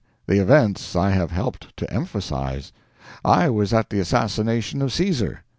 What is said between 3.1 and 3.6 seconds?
I